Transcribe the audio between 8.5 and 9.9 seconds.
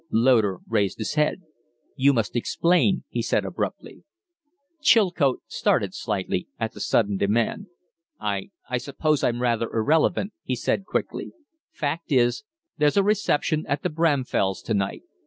I suppose I'm rather